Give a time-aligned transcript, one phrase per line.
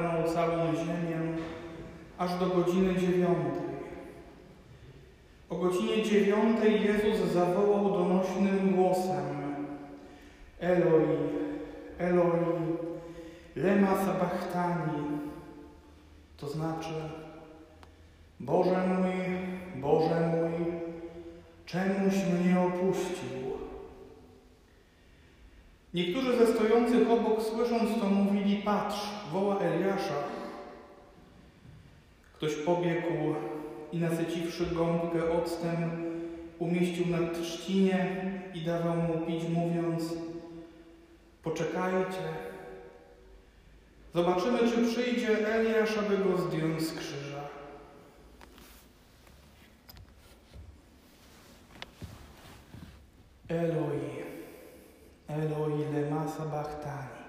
[0.00, 1.20] ogarnął całą ziemię
[2.18, 3.70] aż do godziny dziewiątej.
[5.50, 9.24] O godzinie dziewiątej Jezus zawołał donośnym głosem
[10.60, 11.18] Eloi,
[11.98, 12.76] Eloi,
[13.56, 15.02] lema sabachthani,
[16.36, 16.94] to znaczy
[18.40, 20.66] Boże mój, Boże mój,
[21.66, 23.49] czemuś mnie opuścił?
[25.94, 28.98] Niektórzy ze stojących obok, słysząc to, mówili: Patrz,
[29.32, 30.14] woła Eliasza.
[32.34, 33.34] Ktoś pobiegł
[33.92, 35.90] i nasyciwszy gąbkę octem,
[36.58, 38.16] umieścił na trzcinie
[38.54, 40.02] i dawał mu pić, mówiąc:
[41.42, 42.50] Poczekajcie.
[44.14, 47.40] Zobaczymy, czy przyjdzie Eliasz, aby go zdjąć z krzyża.
[53.48, 54.20] Eloi,
[55.28, 57.20] Eloi lema sabachthani.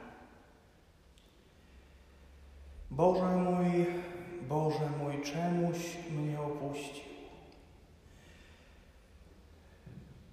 [2.91, 3.85] Boże mój,
[4.49, 5.77] Boże mój, czemuś
[6.11, 7.03] mnie opuścił?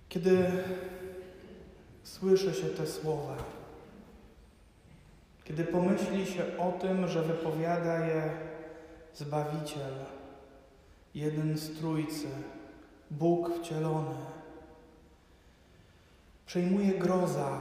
[0.09, 0.51] Kiedy
[2.03, 3.37] słyszy się te słowa,
[5.45, 8.31] kiedy pomyśli się o tym, że wypowiada je
[9.15, 9.95] Zbawiciel,
[11.15, 12.29] jeden z Trójcy,
[13.11, 14.15] Bóg wcielony,
[16.47, 17.59] przejmuje groza.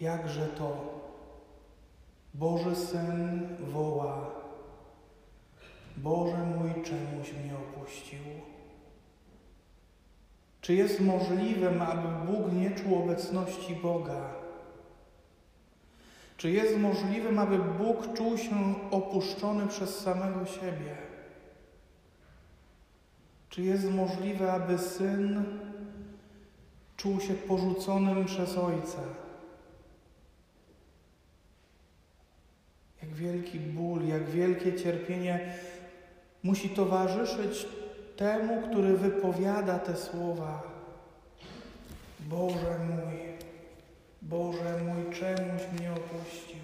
[0.00, 0.99] Jakże to
[2.34, 4.30] Boży Syn woła,
[5.96, 8.18] Boże mój, czemuś mnie opuścił?
[10.60, 14.30] Czy jest możliwe, aby Bóg nie czuł obecności Boga?
[16.36, 20.96] Czy jest możliwe, aby Bóg czuł się opuszczony przez samego siebie?
[23.48, 25.44] Czy jest możliwe, aby syn
[26.96, 28.98] czuł się porzuconym przez ojca?
[33.10, 35.54] Jak wielki ból, jak wielkie cierpienie
[36.42, 37.66] musi towarzyszyć
[38.16, 40.62] temu, który wypowiada te słowa.
[42.20, 43.18] Boże mój,
[44.22, 46.60] Boże mój, czemuś mnie opuścił.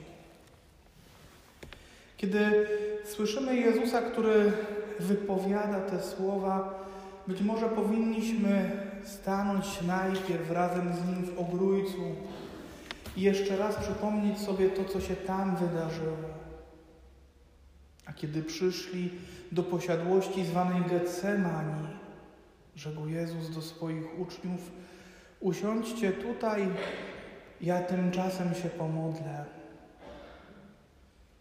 [2.17, 2.69] Kiedy
[3.05, 4.53] słyszymy Jezusa, który
[5.01, 6.85] wypowiada te słowa,
[7.27, 8.71] być może powinniśmy
[9.05, 12.17] stanąć najpierw razem z Nim w ogrójcu
[13.17, 16.17] i jeszcze raz przypomnieć sobie to, co się tam wydarzyło.
[18.07, 19.11] A kiedy przyszli
[19.53, 21.89] do posiadłości zwanej Getsemani,
[22.77, 24.71] rzekł Jezus do swoich uczniów:
[25.41, 26.69] Usiądźcie tutaj,
[27.61, 29.45] ja tymczasem się pomodlę.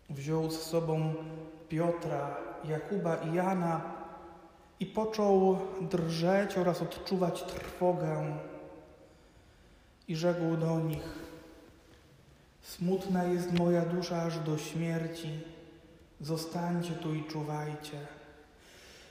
[0.09, 1.13] Wziął z sobą
[1.69, 3.81] Piotra, Jakuba i Jana
[4.79, 8.37] i począł drżeć oraz odczuwać trwogę.
[10.07, 11.24] I rzekł do nich:
[12.65, 15.29] Smutna jest moja dusza aż do śmierci.
[16.21, 17.97] Zostańcie tu i czuwajcie.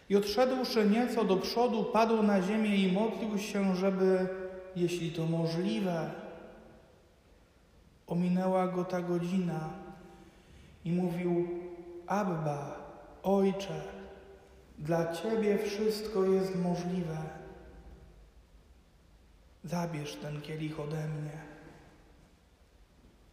[0.08, 4.28] I odszedłszy nieco do przodu, padł na ziemię i modlił się, żeby,
[4.76, 6.10] jeśli to możliwe,
[8.06, 9.70] ominęła go ta godzina
[10.84, 11.48] i mówił:
[12.06, 12.78] Abba,
[13.22, 13.80] ojcze,
[14.78, 17.16] dla ciebie wszystko jest możliwe.
[19.64, 21.53] Zabierz ten kielich ode mnie.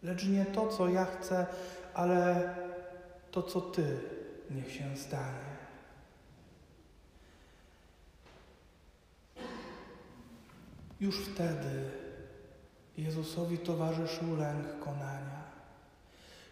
[0.04, 1.46] Lecz nie to, co ja chcę,
[1.94, 2.54] ale
[3.32, 4.00] to, co ty
[4.50, 5.52] niech się stanie.
[11.00, 11.90] Już wtedy
[12.98, 15.42] Jezusowi towarzyszył lęk konania.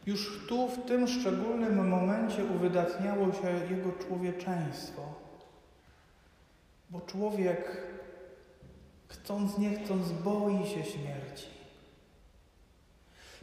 [0.06, 5.14] Już tu, w tym szczególnym momencie, uwydatniało się jego człowieczeństwo.
[6.90, 7.88] Bo człowiek,
[9.08, 11.59] chcąc nie chcąc, boi się śmierci.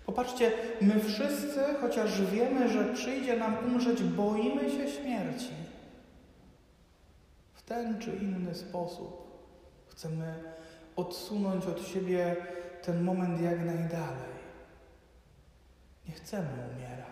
[0.07, 5.53] Popatrzcie, my wszyscy, chociaż wiemy, że przyjdzie nam umrzeć, boimy się śmierci.
[7.55, 9.27] W ten czy inny sposób
[9.87, 10.35] chcemy
[10.97, 12.37] odsunąć od siebie
[12.83, 14.37] ten moment jak najdalej.
[16.09, 17.07] Nie chcemy umierać.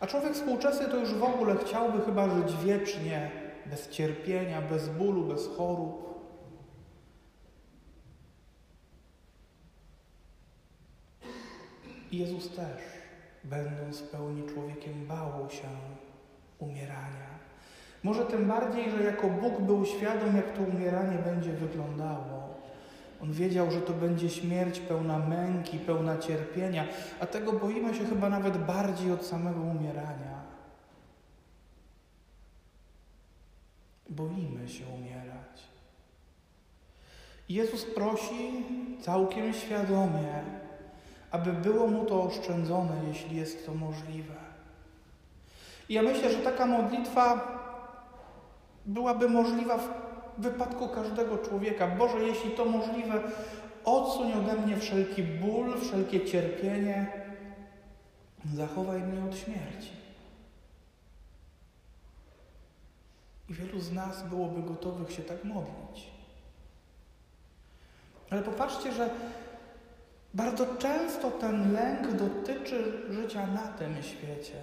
[0.00, 3.30] A człowiek współczesny to już w ogóle chciałby chyba żyć wiecznie,
[3.66, 6.11] bez cierpienia, bez bólu, bez chorób.
[12.12, 12.82] Jezus też,
[13.44, 15.68] będąc w pełni człowiekiem, bał się
[16.58, 17.32] umierania.
[18.02, 22.52] Może tym bardziej, że jako Bóg był świadom, jak to umieranie będzie wyglądało.
[23.22, 26.84] On wiedział, że to będzie śmierć pełna męki, pełna cierpienia,
[27.20, 30.42] a tego boimy się chyba nawet bardziej od samego umierania.
[34.08, 35.62] Boimy się umierać.
[37.48, 38.64] Jezus prosi
[39.00, 40.42] całkiem świadomie,
[41.32, 44.34] aby było mu to oszczędzone, jeśli jest to możliwe.
[45.88, 47.40] I ja myślę, że taka modlitwa
[48.86, 49.88] byłaby możliwa w
[50.38, 51.86] wypadku każdego człowieka.
[51.86, 53.20] Boże, jeśli to możliwe,
[53.84, 57.06] odsuń ode mnie wszelki ból, wszelkie cierpienie,
[58.54, 59.90] zachowaj mnie od śmierci.
[63.48, 66.10] I wielu z nas byłoby gotowych się tak modlić.
[68.30, 69.10] Ale popatrzcie, że
[70.34, 74.56] bardzo często ten lęk dotyczy życia na tym świecie.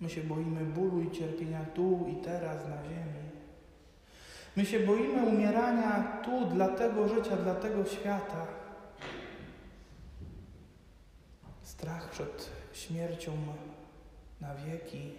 [0.00, 3.28] My się boimy bólu i cierpienia tu i teraz na ziemi.
[4.56, 8.46] My się boimy umierania tu dla tego życia, dla tego świata.
[11.62, 13.32] Strach przed śmiercią
[14.40, 15.12] na wieki,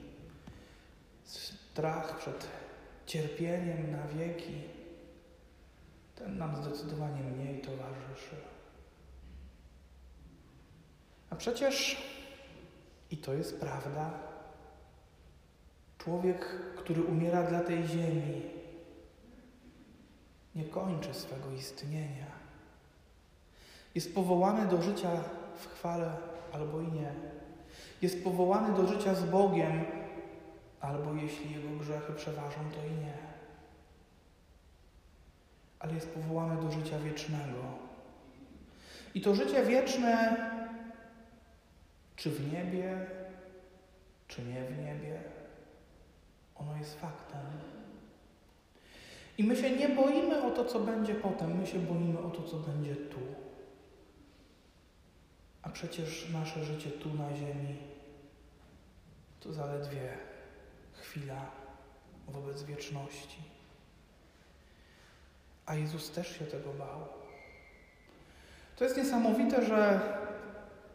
[1.23, 2.47] strach przed
[3.05, 4.78] cierpieniem na wieki,
[6.19, 8.35] ten nam zdecydowanie mniej towarzyszy.
[11.29, 12.01] A przecież,
[13.11, 14.09] i to jest prawda,
[15.97, 16.45] człowiek,
[16.77, 18.41] który umiera dla tej ziemi,
[20.55, 22.25] nie kończy swego istnienia.
[23.95, 25.09] Jest powołany do życia
[25.55, 26.11] w chwale
[26.53, 27.13] albo i nie.
[28.01, 29.85] Jest powołany do życia z Bogiem,
[30.81, 33.28] albo jeśli jego grzechy przeważą, to i nie.
[35.79, 37.63] Ale jest powołany do życia wiecznego.
[39.15, 40.37] I to życie wieczne,
[42.15, 43.07] czy w niebie,
[44.27, 45.23] czy nie w niebie,
[46.55, 47.41] ono jest faktem.
[49.37, 52.43] I my się nie boimy o to, co będzie potem, my się boimy o to,
[52.43, 53.19] co będzie tu.
[55.61, 57.77] A przecież nasze życie tu na ziemi
[59.39, 60.17] to zaledwie
[60.93, 61.51] chwila
[62.27, 63.58] wobec wieczności.
[65.69, 66.99] A Jezus też się tego bał.
[68.75, 69.99] To jest niesamowite, że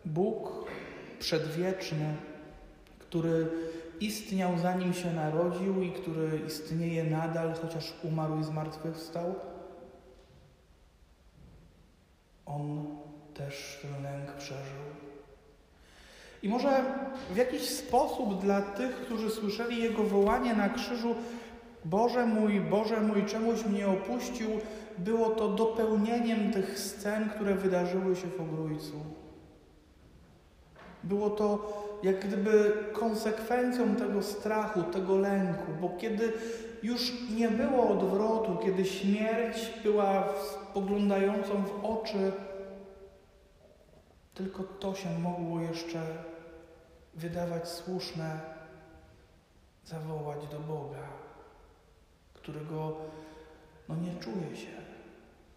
[0.05, 0.71] Bóg
[1.19, 2.15] przedwieczny,
[2.99, 3.49] który
[4.01, 9.35] istniał zanim się narodził i który istnieje nadal, chociaż umarł i zmartwychwstał,
[12.47, 12.97] on
[13.35, 14.85] też ten lęk przeżył.
[16.43, 16.85] I może
[17.31, 21.15] w jakiś sposób dla tych, którzy słyszeli Jego wołanie na krzyżu,
[21.85, 24.51] Boże mój, Boże mój, czemuś mnie opuścił,
[24.99, 28.95] było to dopełnieniem tych scen, które wydarzyły się w Ogrójcu.
[31.05, 31.73] Było to
[32.03, 36.33] jak gdyby konsekwencją tego strachu, tego lęku, bo kiedy
[36.83, 42.33] już nie było odwrotu, kiedy śmierć była spoglądającą w oczy,
[44.35, 46.01] tylko to się mogło jeszcze
[47.15, 48.41] wydawać słuszne,
[49.85, 51.24] zawołać do Boga,
[52.45, 52.97] którego
[53.89, 54.73] no nie czuje się,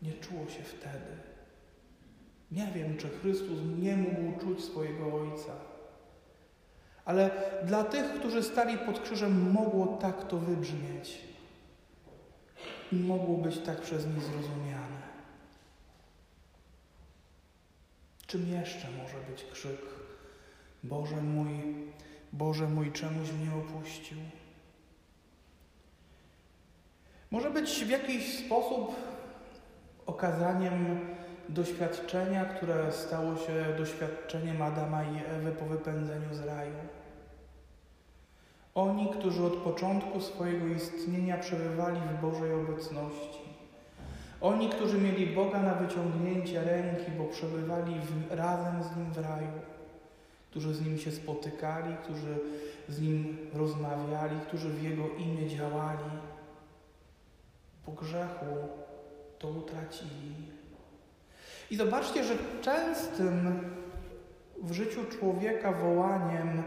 [0.02, 1.18] nie czuło się wtedy.
[2.52, 5.54] Nie wiem, czy Chrystus nie mógł czuć swojego Ojca.
[7.06, 7.32] Ale
[7.66, 11.22] dla tych, którzy stali pod krzyżem, mogło tak to wybrzmieć.
[12.92, 15.08] I mogło być tak przez nich zrozumiane.
[18.28, 19.82] Czym jeszcze może być krzyk?
[20.84, 21.76] Boże mój,
[22.34, 24.18] Boże mój, czemuś mnie opuścił?
[27.32, 28.96] Może być w jakiś sposób
[30.06, 31.00] okazaniem
[31.50, 36.76] doświadczenia, które stało się doświadczeniem Adama i Ewy po wypędzeniu z raju.
[38.76, 43.48] Oni, którzy od początku swojego istnienia przebywali w Bożej obecności.
[44.42, 49.52] Oni, którzy mieli Boga na wyciągnięcie ręki, bo przebywali w, razem z Nim w raju,
[50.52, 52.40] którzy z Nim się spotykali, którzy
[52.90, 56.10] z Nim rozmawiali, którzy w Jego imię działali,
[57.88, 58.46] po grzechu
[59.40, 60.36] to utracili.
[61.72, 63.60] I zobaczcie, że częstym
[64.64, 66.64] w życiu człowieka wołaniem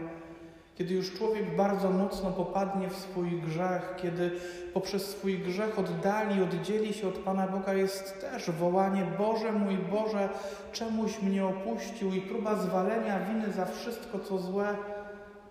[0.81, 4.31] kiedy już człowiek bardzo mocno popadnie w swój grzech, kiedy
[4.73, 10.29] poprzez swój grzech oddali, oddzieli się od Pana Boga, jest też wołanie: Boże mój Boże,
[10.71, 14.75] czemuś mnie opuścił, i próba zwalenia winy za wszystko, co złe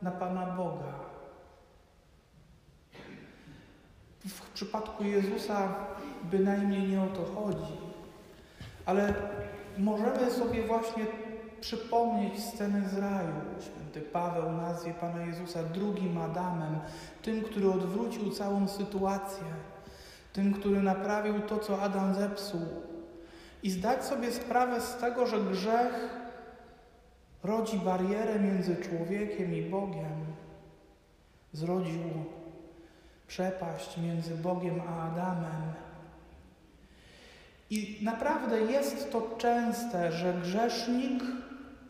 [0.02, 1.09] na Pana Boga.
[4.28, 5.74] W przypadku Jezusa
[6.22, 7.76] bynajmniej nie o to chodzi,
[8.86, 9.14] ale
[9.78, 11.06] możemy sobie właśnie
[11.60, 13.34] przypomnieć scenę z raju.
[13.60, 16.78] Święty Paweł nazwie Pana Jezusa drugim Adamem,
[17.22, 19.44] tym, który odwrócił całą sytuację,
[20.32, 22.66] tym, który naprawił to, co Adam zepsuł,
[23.62, 26.20] i zdać sobie sprawę z tego, że grzech
[27.42, 30.26] rodzi barierę między człowiekiem i Bogiem.
[31.52, 32.02] Zrodził
[33.30, 35.72] przepaść między Bogiem a Adamem.
[37.70, 41.22] I naprawdę jest to częste, że grzesznik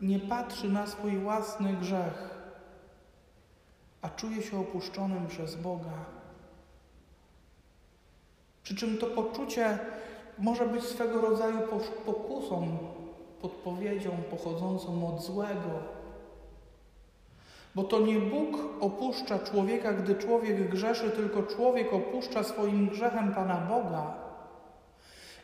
[0.01, 2.29] nie patrzy na swój własny grzech,
[4.01, 6.05] a czuje się opuszczonym przez Boga.
[8.63, 9.79] Przy czym to poczucie
[10.37, 11.57] może być swego rodzaju
[12.05, 12.77] pokusą,
[13.41, 16.00] podpowiedzią pochodzącą od złego.
[17.75, 23.57] Bo to nie Bóg opuszcza człowieka, gdy człowiek grzeszy, tylko człowiek opuszcza swoim grzechem Pana
[23.57, 24.13] Boga.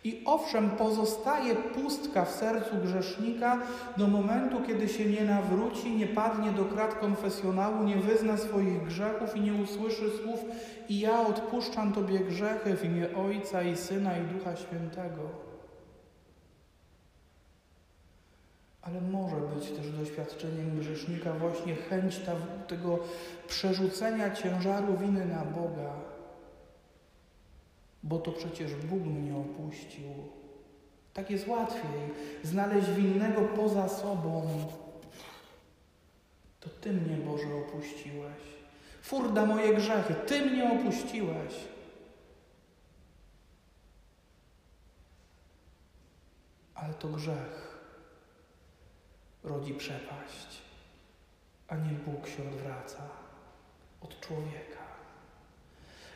[0.03, 3.59] I owszem, pozostaje pustka w sercu grzesznika
[3.97, 9.35] do momentu, kiedy się nie nawróci, nie padnie do krat konfesjonału, nie wyzna swoich grzechów
[9.35, 10.39] i nie usłyszy słów
[10.89, 15.46] i ja odpuszczam Tobie grzechy w imię Ojca i Syna i Ducha Świętego.
[18.87, 22.21] Ale może być też doświadczeniem grzesznika właśnie chęć
[22.67, 22.99] tego
[23.47, 25.93] przerzucenia ciężaru winy na Boga
[28.07, 30.09] bo to przecież Bóg mnie opuścił.
[31.13, 32.13] Tak jest łatwiej
[32.43, 34.49] znaleźć winnego poza sobą.
[36.59, 38.41] To Ty mnie, Boże, opuściłeś.
[39.01, 41.53] Furda moje grzechy, Ty mnie opuściłeś.
[46.75, 47.66] Ale to grzech
[49.43, 50.61] rodzi przepaść,
[51.67, 53.03] a nie Bóg się odwraca
[54.01, 54.87] od człowieka.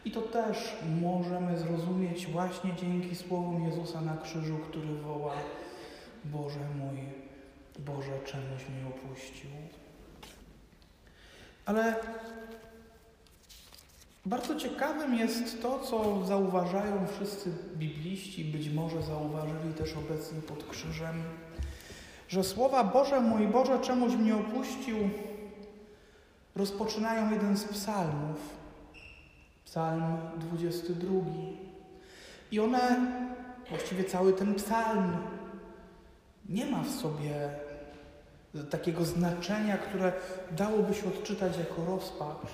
[0.05, 5.33] I to też możemy zrozumieć właśnie dzięki słowom Jezusa na krzyżu, który woła:
[6.25, 6.99] Boże mój,
[7.79, 9.49] Boże, czemuś mnie opuścił.
[11.65, 11.95] Ale
[14.25, 21.23] bardzo ciekawym jest to, co zauważają wszyscy bibliści, być może zauważyli też obecni pod krzyżem,
[22.31, 24.97] że słowa Boże mój, Boże, czemuś mnie opuścił,
[26.55, 28.37] rozpoczynają jeden z psalmów.
[29.65, 30.03] Psalm
[30.37, 31.11] 22.
[32.51, 32.97] I one,
[33.69, 35.17] właściwie cały ten psalm,
[36.49, 37.49] nie ma w sobie
[38.69, 40.13] takiego znaczenia, które
[40.51, 42.51] dałoby się odczytać jako rozpacz.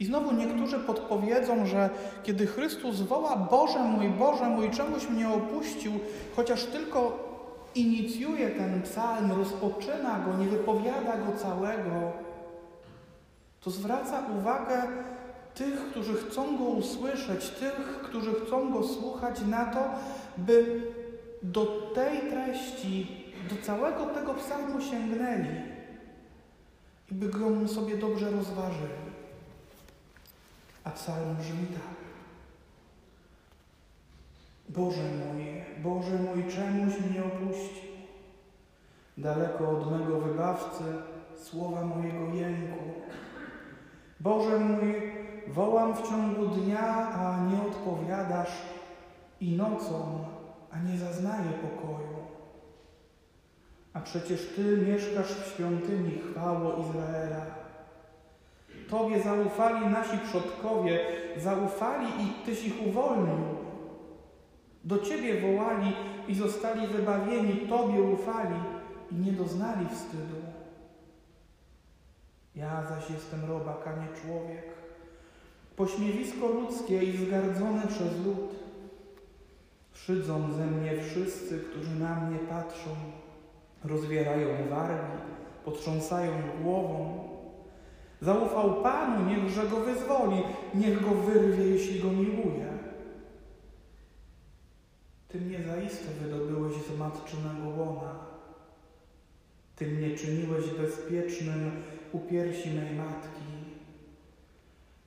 [0.00, 1.90] I znowu niektórzy podpowiedzą, że
[2.22, 5.92] kiedy Chrystus woła Boże mój, Boże mój, czemuś mnie opuścił,
[6.36, 7.29] chociaż tylko
[7.74, 12.12] inicjuje ten psalm, rozpoczyna go, nie wypowiada go całego,
[13.60, 14.82] to zwraca uwagę
[15.54, 19.90] tych, którzy chcą Go usłyszeć, tych, którzy chcą Go słuchać, na to,
[20.36, 20.82] by
[21.42, 25.60] do tej treści, do całego tego psalmu sięgnęli
[27.10, 29.10] i by go sobie dobrze rozważyli.
[30.84, 32.09] A psalm brzmi tak.
[34.76, 35.44] Boże mój,
[35.82, 37.90] Boże mój, czemuś mnie opuścił?
[39.18, 40.84] Daleko od mego wybawcy,
[41.36, 42.84] słowa mojego jęku.
[44.20, 48.52] Boże mój, Wołam w ciągu dnia, a nie odpowiadasz,
[49.40, 50.24] i nocą,
[50.70, 52.18] a nie zaznaję pokoju.
[53.92, 57.46] A przecież Ty mieszkasz w świątyni, chwało Izraela.
[58.90, 61.00] Tobie zaufali nasi przodkowie,
[61.36, 63.69] zaufali i Tyś ich uwolnił.
[64.84, 65.92] Do Ciebie wołali
[66.28, 68.56] i zostali wybawieni, Tobie ufali
[69.12, 70.36] i nie doznali wstydu.
[72.56, 74.80] Ja zaś jestem robak, a nie człowiek
[75.80, 78.54] pośmiewisko ludzkie i zgardzone przez lud.
[79.92, 82.90] Szydzą ze mnie wszyscy, którzy na mnie patrzą,
[83.84, 85.18] rozwierają wargi,
[85.64, 86.32] potrząsają
[86.62, 87.28] głową.
[88.20, 90.42] Zaufał Panu, niechże go wyzwoli,
[90.74, 92.79] niech go wyrwie, jeśli go miłuje.
[95.32, 98.14] Ty mnie zaiste wydobyłeś z matczynego łona.
[99.76, 101.70] Ty mnie czyniłeś bezpiecznym
[102.12, 103.50] u piersi mej matki.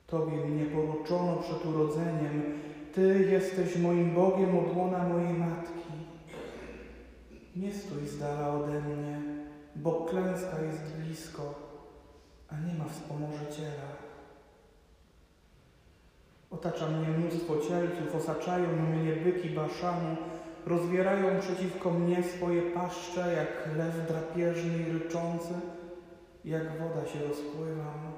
[0.06, 2.42] Tobie mnie poroczono przed urodzeniem.
[2.94, 5.92] Ty jesteś moim Bogiem od łona mojej matki.
[7.56, 9.22] Nie stój z dala ode mnie,
[9.76, 11.54] bo klęska jest blisko,
[12.48, 14.03] a nie ma wspomożyciela.
[16.54, 20.16] Otacza mnie mnóstwo cielców, osaczają mnie byki baszanu,
[20.66, 25.54] rozwierają przeciwko mnie swoje paszcze, jak lew drapieżny i ryczący,
[26.44, 28.12] jak woda się rozpływam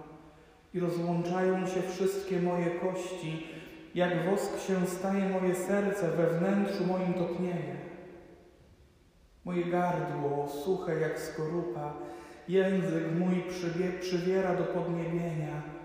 [0.74, 3.46] i rozłączają się wszystkie moje kości,
[3.94, 7.76] jak wosk się staje moje serce we wnętrzu moim topnieje.
[9.44, 11.94] Moje gardło suche jak skorupa,
[12.48, 15.75] język mój przybie, przybiera do podniebienia,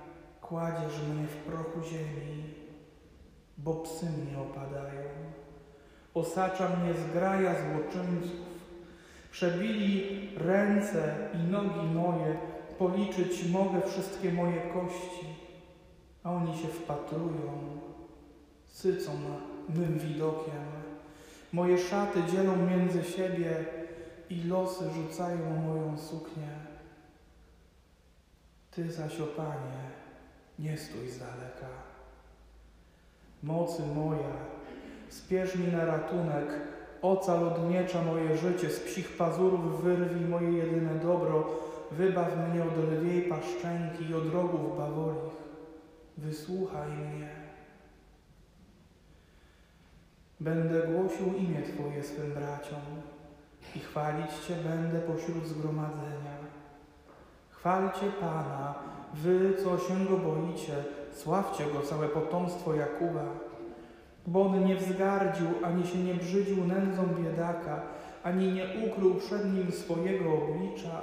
[0.51, 2.43] kładziesz mnie w prochu ziemi.
[3.57, 5.09] bo psy mnie opadają.
[6.13, 8.47] Osacza mnie zgraja złoczyńców.
[9.31, 12.35] Przebili ręce i nogi moje,
[12.79, 15.25] policzyć mogę wszystkie moje kości,
[16.23, 17.79] a oni się wpatrują,
[18.67, 19.11] sycą
[19.69, 20.65] mym widokiem.
[21.53, 23.65] Moje szaty dzielą między siebie
[24.29, 26.55] i losy rzucają moją suknię.
[28.71, 30.00] Ty zaś, o Panie,
[30.61, 31.67] nie stój z daleka.
[33.43, 34.33] Mocy moja,
[35.09, 36.47] spiesz mi na ratunek,
[37.01, 41.49] ocal od miecza moje życie, z psich pazurów wyrwij moje jedyne dobro,
[41.91, 45.41] wybaw mnie od lwiej paszczęki i od rogów bawolich.
[46.17, 47.29] Wysłuchaj mnie.
[50.39, 52.81] Będę głosił imię Twoje swym braciom
[53.75, 56.37] i chwalić Cię będę pośród zgromadzenia.
[57.49, 58.75] Chwalcie Pana,
[59.13, 60.73] wy, co się Go boicie,
[61.11, 63.25] sławcie Go, całe potomstwo Jakuba.
[64.27, 67.81] Bo On nie wzgardził, ani się nie brzydził nędzą biedaka,
[68.23, 71.01] ani nie ukrył przed Nim swojego oblicza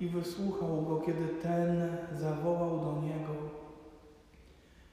[0.00, 3.34] i wysłuchał Go, kiedy ten zawołał do Niego.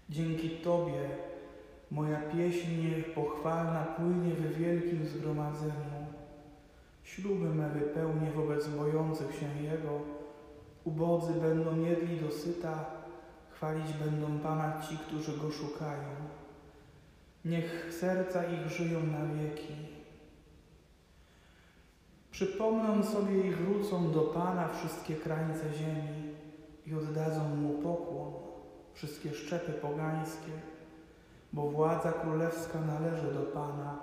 [0.10, 1.10] Dzięki Tobie
[1.92, 6.06] moja pieśń pochwalna płynie w wielkim zgromadzeniu.
[7.04, 10.15] Śluby me wypełnię wobec bojących się Jego.
[10.86, 12.86] Ubodzy będą jedli dosyta,
[13.50, 16.10] chwalić będą Pana ci, którzy Go szukają.
[17.46, 19.74] Niech serca ich żyją na wieki.
[22.32, 26.34] Przypomną sobie i wrócą do Pana wszystkie krańce ziemi
[26.86, 28.34] i oddadzą Mu pokłon,
[28.94, 30.52] wszystkie szczepy pogańskie,
[31.54, 34.00] bo władza królewska należy do Pana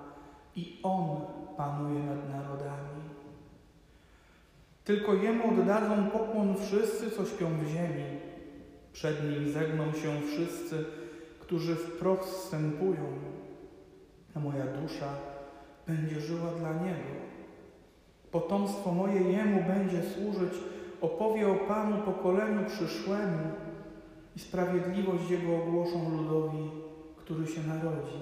[0.56, 1.20] i On
[1.56, 2.61] panuje nad narodami.
[4.84, 8.04] Tylko Jemu oddadzą pokłon wszyscy, co śpią w ziemi.
[8.92, 10.84] Przed Nim zegną się wszyscy,
[11.40, 13.06] którzy w proch zstępują.
[14.34, 15.08] A moja dusza
[15.86, 17.22] będzie żyła dla Niego.
[18.30, 20.52] Potomstwo moje Jemu będzie służyć,
[21.00, 23.38] opowie o Panu pokoleniu przyszłemu
[24.36, 26.70] i sprawiedliwość Jego ogłoszą ludowi,
[27.16, 28.18] który się narodzi.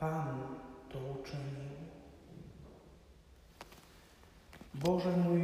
[0.00, 0.38] Pan
[0.88, 1.75] to uczynił.
[4.84, 5.40] Boże mój,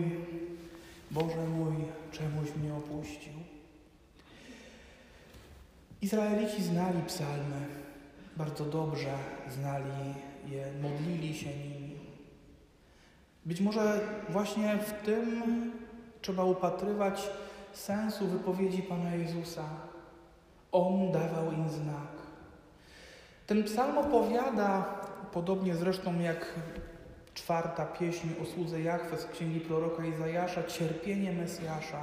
[1.11, 1.75] Boże mój,
[2.13, 3.33] czemuś mnie opuścił.
[6.03, 7.67] Izraelici znali psalmy,
[8.37, 9.15] bardzo dobrze
[9.51, 10.15] znali
[10.49, 11.97] je, modlili się nimi.
[13.47, 15.73] Być może właśnie w tym
[16.21, 17.31] trzeba upatrywać
[17.73, 19.65] sensu wypowiedzi Pana Jezusa.
[20.73, 22.13] On dawał im znak.
[23.47, 24.85] Ten psalm opowiada,
[25.33, 26.55] podobnie zresztą jak
[27.35, 32.01] czwarta pieśń o słudze Jachwę z księgi proroka Izajasza, cierpienie Mesjasza.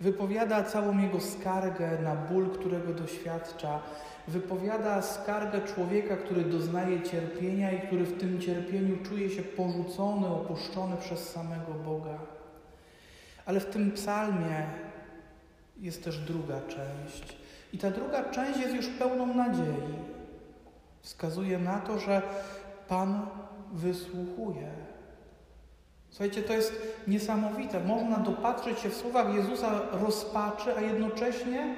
[0.00, 3.80] Wypowiada całą jego skargę na ból, którego doświadcza.
[4.28, 10.96] Wypowiada skargę człowieka, który doznaje cierpienia i który w tym cierpieniu czuje się porzucony, opuszczony
[10.96, 12.18] przez samego Boga.
[13.46, 14.66] Ale w tym psalmie
[15.80, 17.36] jest też druga część.
[17.72, 19.94] I ta druga część jest już pełną nadziei.
[21.02, 22.22] Wskazuje na to, że
[22.88, 23.26] Pan
[23.74, 24.70] wysłuchuje.
[26.10, 26.72] Słuchajcie, to jest
[27.06, 27.80] niesamowite.
[27.80, 31.76] Można dopatrzyć się w słowach Jezusa rozpaczy, a jednocześnie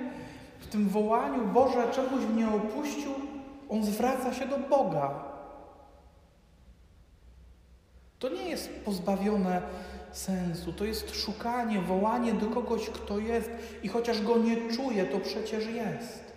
[0.58, 3.10] w tym wołaniu Boże, czemuś mnie opuścił,
[3.68, 5.10] on zwraca się do Boga.
[8.18, 9.62] To nie jest pozbawione
[10.12, 13.50] sensu, to jest szukanie, wołanie do kogoś, kto jest
[13.82, 16.32] i chociaż go nie czuje, to przecież jest.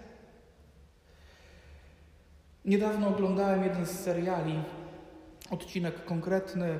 [2.65, 4.59] Niedawno oglądałem jeden z seriali
[5.51, 6.79] Odcinek konkretny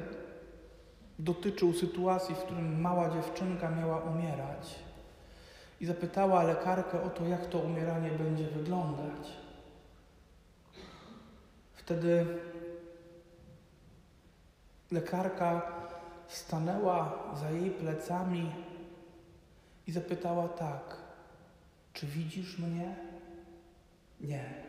[1.19, 4.75] dotyczył sytuacji, w którym mała dziewczynka miała umierać
[5.81, 9.27] i zapytała lekarkę o to, jak to umieranie będzie wyglądać.
[11.73, 12.25] Wtedy
[14.91, 15.71] lekarka
[16.27, 18.51] stanęła za jej plecami
[19.87, 20.97] i zapytała tak:
[21.93, 22.95] Czy widzisz mnie?
[24.21, 24.63] Nie,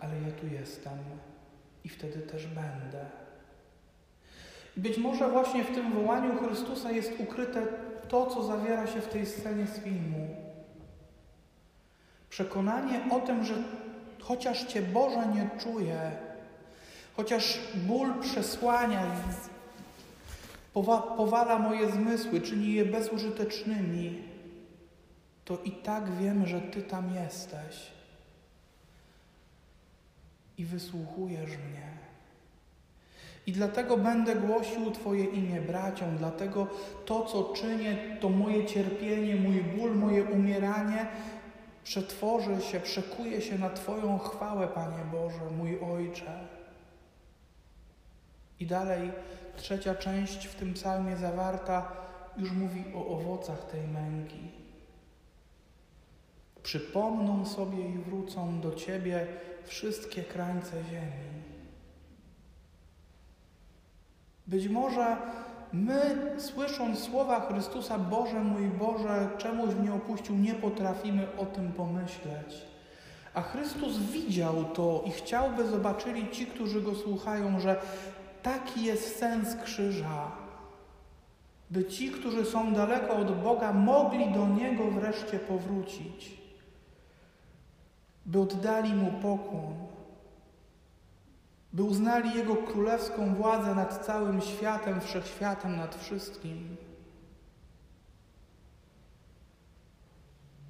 [0.00, 0.98] ale ja tu jestem
[1.84, 3.06] i wtedy też będę.
[4.76, 7.66] Być może właśnie w tym wołaniu Chrystusa jest ukryte
[8.08, 10.28] to, co zawiera się w tej scenie z filmu.
[12.30, 13.54] Przekonanie o tym, że
[14.20, 16.10] chociaż Cię Boże nie czuję,
[17.16, 19.02] chociaż ból przesłania,
[21.16, 24.22] powala moje zmysły, czyni je bezużytecznymi,
[25.44, 27.99] to i tak wiem, że Ty tam jesteś
[30.60, 31.90] i wysłuchujesz mnie.
[33.46, 36.66] I dlatego będę głosił Twoje imię braciom, dlatego
[37.06, 41.06] to, co czynię, to moje cierpienie, mój ból, moje umieranie,
[41.84, 46.48] przetworzy się, przekuje się na Twoją chwałę, Panie Boże, mój Ojcze.
[48.60, 49.10] I dalej
[49.56, 51.92] trzecia część w tym psalmie zawarta
[52.36, 54.50] już mówi o owocach tej męki.
[56.62, 59.26] Przypomną sobie i wrócą do Ciebie
[59.64, 61.30] wszystkie krańce ziemi.
[64.46, 65.16] Być może
[65.72, 72.66] my, słysząc słowa Chrystusa, Boże mój Boże, czemuś mnie opuścił, nie potrafimy o tym pomyśleć.
[73.34, 77.80] A Chrystus widział to i chciałby zobaczyli ci, którzy go słuchają, że
[78.42, 80.30] taki jest sens krzyża.
[81.70, 86.39] By ci, którzy są daleko od Boga, mogli do Niego wreszcie powrócić.
[88.26, 89.90] By oddali Mu pokłon
[91.72, 96.76] by uznali Jego królewską władzę nad całym światem, wszechświatem, nad wszystkim.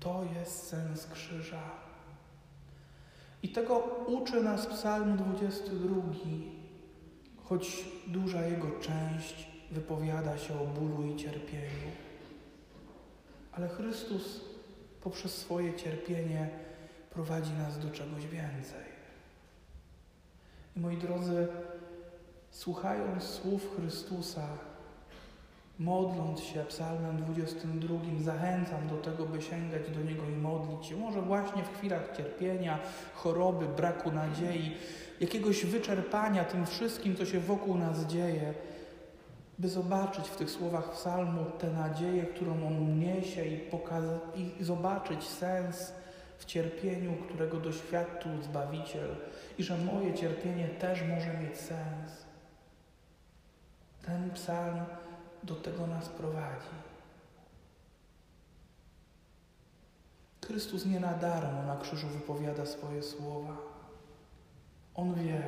[0.00, 1.62] To jest sens krzyża.
[3.42, 6.02] I tego uczy nas Psalm 22,
[7.44, 11.90] choć duża jego część wypowiada się o bólu i cierpieniu.
[13.52, 14.40] Ale Chrystus
[15.00, 16.50] poprzez swoje cierpienie
[17.10, 18.90] prowadzi nas do czegoś więcej.
[20.76, 21.48] I moi drodzy,
[22.50, 24.48] słuchając słów Chrystusa,
[25.78, 30.96] modląc się psalmem 22, zachęcam do tego, by sięgać do Niego i modlić się.
[30.96, 32.78] Może właśnie w chwilach cierpienia,
[33.14, 34.76] choroby, braku nadziei,
[35.20, 38.54] jakiegoś wyczerpania tym wszystkim, co się wokół nas dzieje,
[39.58, 43.60] by zobaczyć w tych słowach psalmu tę nadzieję, którą On niesie i,
[44.60, 45.92] i zobaczyć sens
[46.40, 49.16] w cierpieniu, którego doświadczył Zbawiciel
[49.58, 52.26] i że moje cierpienie też może mieć sens.
[54.02, 54.80] Ten psalm
[55.42, 56.76] do tego nas prowadzi.
[60.44, 63.56] Chrystus nie na darmo na krzyżu wypowiada swoje słowa.
[64.94, 65.42] On wie,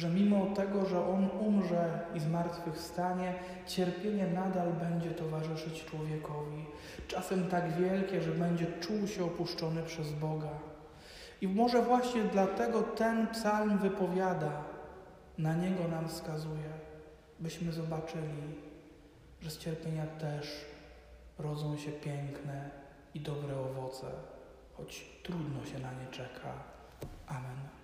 [0.00, 3.34] że mimo tego, że On umrze i zmartwychwstanie,
[3.66, 6.66] cierpienie nadal będzie towarzyszyć człowiekowi.
[7.08, 10.50] Czasem tak wielkie, że będzie czuł się opuszczony przez Boga.
[11.40, 14.64] I może właśnie dlatego ten psalm wypowiada,
[15.38, 16.70] na niego nam wskazuje,
[17.40, 18.42] byśmy zobaczyli,
[19.40, 20.64] że z cierpienia też
[21.38, 22.70] rodzą się piękne
[23.14, 24.06] i dobre owoce,
[24.76, 26.52] choć trudno się na nie czeka.
[27.26, 27.79] Amen.